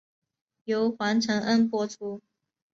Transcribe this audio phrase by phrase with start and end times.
[0.63, 2.23] 由黄承恩播出。